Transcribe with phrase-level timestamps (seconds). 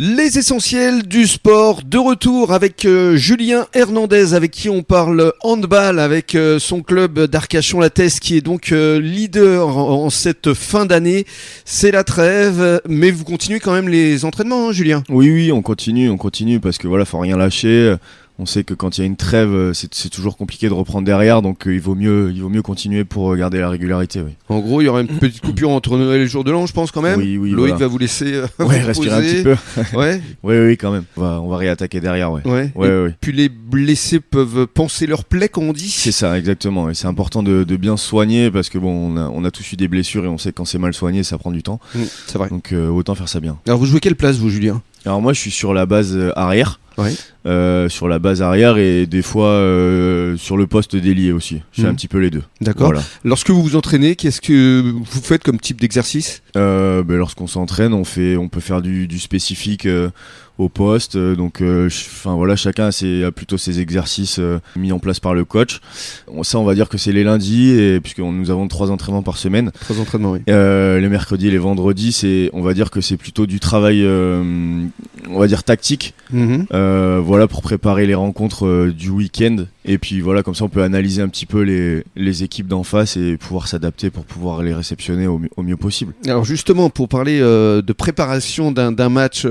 [0.00, 6.00] Les essentiels du sport, de retour avec euh, Julien Hernandez, avec qui on parle handball,
[6.00, 11.26] avec euh, son club d'Arcachon-la-Teste, qui est donc euh, leader en, en cette fin d'année.
[11.64, 15.04] C'est la trêve, mais vous continuez quand même les entraînements, hein, Julien?
[15.08, 17.94] Oui, oui, on continue, on continue parce que voilà, faut rien lâcher.
[18.38, 21.04] On sait que quand il y a une trêve, euh, c'est toujours compliqué de reprendre
[21.04, 24.22] derrière, donc euh, il vaut mieux, il vaut mieux continuer pour euh, garder la régularité.
[24.22, 26.50] Oui, En gros, il y aura une petite coupure entre Noël et le jour de
[26.50, 27.20] l'an, je pense quand même.
[27.20, 27.50] oui, oui.
[27.52, 27.76] Loïc voilà.
[27.76, 29.56] va vous laisser euh, Ouais, respirer un petit peu.
[29.96, 30.20] Ouais.
[30.42, 31.04] Oui, oui, quand même.
[31.16, 32.42] On va, on va réattaquer derrière, ouais.
[32.44, 32.72] Ouais.
[32.74, 33.14] Ouais, Et.
[33.20, 35.90] Puis les blessés peuvent penser leur plaie, comme on dit.
[35.90, 36.90] C'est ça, exactement.
[36.90, 39.72] Et c'est important de, de bien soigner parce que bon, on a, on a tous
[39.72, 41.78] eu des blessures et on sait que quand c'est mal soigné, ça prend du temps.
[41.94, 42.48] Mm, c'est vrai.
[42.48, 43.58] Donc euh, autant faire ça bien.
[43.68, 44.82] Alors vous jouez quelle place, vous, Julien?
[45.06, 46.80] Alors moi, je suis sur la base arrière.
[47.46, 51.60] Euh, sur la base arrière et des fois euh, sur le poste délié aussi.
[51.72, 51.92] Je fais Mhm.
[51.92, 52.42] un petit peu les deux.
[52.62, 52.86] D'accord.
[52.86, 53.02] Voilà.
[53.22, 56.42] Lorsque vous vous entraînez, qu'est-ce que vous faites comme type d'exercice?
[56.56, 59.86] Euh, ben, lorsqu'on s'entraîne, on fait, on peut faire du, du spécifique
[60.56, 61.18] au poste.
[61.18, 64.40] donc, enfin voilà, chacun a, ses- a plutôt ses exercices
[64.76, 65.80] mis en place par le coach.
[66.44, 69.36] Ça, on va dire que c'est les lundis, et puisque nous avons trois entraînements par
[69.36, 69.70] semaine.
[69.80, 70.40] Trois entraînements, oui.
[70.46, 74.06] Les mercredis et les vendredis, c'est, on va dire que c'est plutôt du travail,
[75.30, 76.14] on va dire tactique.
[76.32, 76.66] Mhm.
[76.72, 79.64] Euh, voilà pour préparer les rencontres euh, du week-end.
[79.86, 82.84] Et puis voilà, comme ça, on peut analyser un petit peu les, les équipes d'en
[82.84, 86.14] face et pouvoir s'adapter pour pouvoir les réceptionner au, mieux- au mieux possible.
[86.26, 89.46] Alors justement, pour parler euh, de préparation d'un match,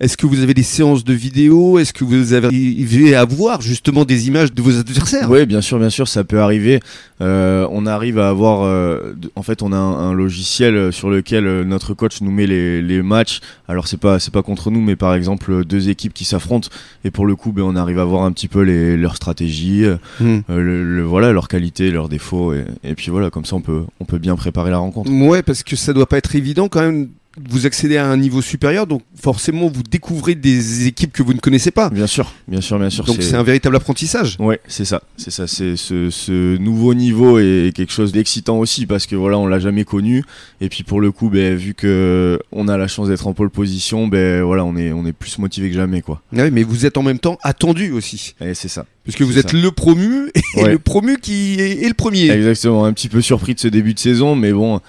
[0.00, 1.78] est-ce que vous avez des séances de vidéo?
[1.78, 5.30] Est-ce que vous avez- à voir justement des images de vos adversaires?
[5.30, 6.80] Oui, bien sûr, bien sûr, ça peut arriver.
[7.20, 11.62] Euh, on arrive à avoir, euh, en fait, on a un, un logiciel sur lequel
[11.62, 13.40] notre coach nous met les, les matchs.
[13.68, 16.68] Alors c'est pas, c'est pas contre nous, mais par exemple euh, deux équipes qui s'affrontent
[17.04, 19.84] et pour le coup, ben, on arrive à voir un petit peu les, leurs stratégies,
[19.84, 20.42] euh, Mhm.
[20.48, 23.82] le, le- voilà, leurs qualités, leurs défauts et, et puis voilà, comme ça, on peut,
[24.00, 25.10] on peut bien préparer la rencontre.
[25.10, 27.08] Ouais, parce que ça doit pas être évident quand même.
[27.50, 31.38] Vous accédez à un niveau supérieur, donc forcément vous découvrez des équipes que vous ne
[31.38, 31.90] connaissez pas.
[31.90, 33.04] Bien sûr, bien sûr, bien sûr.
[33.04, 34.36] Donc c'est un véritable apprentissage.
[34.38, 38.86] Ouais, c'est ça, c'est ça, c'est ce, ce nouveau niveau est quelque chose d'excitant aussi
[38.86, 40.24] parce que voilà, on l'a jamais connu
[40.62, 43.50] et puis pour le coup, ben vu que on a la chance d'être en pole
[43.50, 46.22] position, ben voilà, on est on est plus motivé que jamais quoi.
[46.32, 48.86] Ouais, mais vous êtes en même temps attendu aussi, Et c'est ça.
[49.04, 49.56] puisque vous C'est êt ça.
[49.58, 50.72] le promu et Ouais.
[50.72, 52.30] le promu qui est, est le premier.
[52.30, 54.80] Exactement, un petit peu surpris de ce début de saison, mais bon,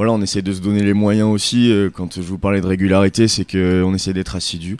[0.00, 1.70] voilà, on essaie de se donner les moyens aussi.
[1.70, 4.78] euh, Quand je vous parlais de régularité, c'est que on essaie d'être assidu.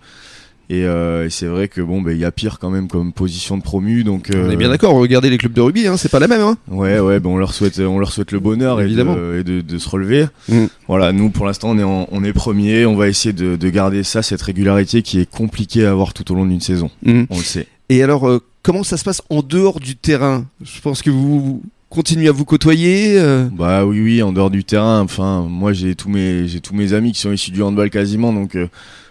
[0.70, 3.12] Et, euh, et c'est vrai que bon, ben il y a pire quand même comme
[3.12, 4.31] position de promu, donc.
[4.32, 4.94] On euh, est bien d'accord.
[4.94, 6.41] Regardez les clubs de rugby, hein, c'est pas la même.
[6.41, 6.56] Hein.
[6.69, 9.14] Ouais, ouais, ben on leur souhaite, on leur souhaite le bonheur et, Évidemment.
[9.14, 10.26] de, et de, de se relever.
[10.48, 10.66] Mm.
[10.88, 13.69] Voilà, nous pour l'instant on est, en- on est premier, on va essayer de, de
[13.69, 16.88] garder ça, cette régularité qui est compliquée à avoir tout au long d'une saison.
[17.04, 17.26] Mhm.
[17.28, 17.66] On le sait.
[17.88, 20.47] Et alors, euh, comment ça se passe en dehors du terrain?
[20.62, 23.18] Je pense que vous continuez à vous côtoyer.
[23.18, 25.00] euh, Bah oui, oui, en dehors du terrain.
[25.00, 28.32] Enfin, moi j'ai tous mes, j'ai tous mes amis qui sont issus du handball quasiment,
[28.32, 28.68] donc euh,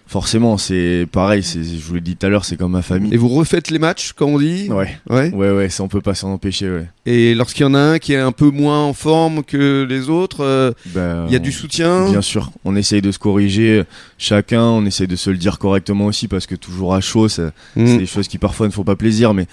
[0.07, 1.43] forcément c'est pareil.
[1.43, 3.13] C'est, je vous l'ai dit tout à l'heure, c'est comme ma famille.
[3.13, 4.69] Et vous refaites les matchs, comme on dit?
[4.71, 5.31] Ouais, Ouais.
[5.33, 6.69] ouais, ouais, ça on peut pas s'en empêcher.
[6.69, 6.85] Ouais.
[7.05, 10.09] Et lorsqu'il y en a un qui est un peu moins en forme que les
[10.09, 12.09] autres, euh, Bah, il y a on- du soutien?
[12.09, 13.83] Bien sûr, on essaye de se corriger
[14.17, 17.51] chacun, on essaye de se le dire correctement aussi parce que toujours à chaud, c'est
[17.75, 19.47] des choses qui parfois ne font pas plaisir, mais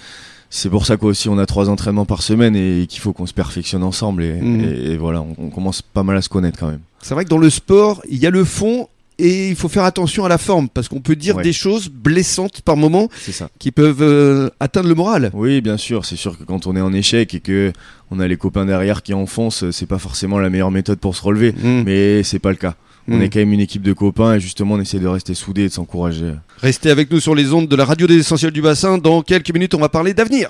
[0.49, 3.33] c'est pour ça qu'aussi on a trois entraînements par semaine et qu'il faut qu'on se
[3.33, 4.61] perfectionne ensemble et, Mhm.
[4.61, 6.79] et- et voilà, on, on commence pas mal à se connaître quand même.
[7.01, 8.87] C'est vrai que dans le sport, il y a le fond
[9.19, 11.43] et il faut faire attention à la forme parce qu'on peut dire Ouais.
[11.43, 13.49] des choses blessantes par moment ça.
[13.59, 15.31] qui peuvent euh, atteindre le moral.
[15.33, 17.73] Oui, bien sûr, c'est sûr que quand on est en échec et que
[18.11, 21.23] on a les copains derrière qui enfoncent, c'est pas forcément la meilleure méthode pour se
[21.23, 21.83] relever, Mhm.
[21.85, 22.75] mais c'est pas le cas.
[23.09, 23.21] On Mhm.
[23.21, 25.67] est quand même une équipe de copains et justement on essaie de rester soudés et
[25.69, 26.33] de s'encourager.
[26.59, 28.97] Restez avec nous sur les ondes de la radio des essentiels du bassin.
[28.97, 30.49] Dans quelques minutes, on va parler d'avenir.